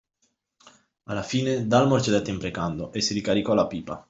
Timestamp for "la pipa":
3.53-3.99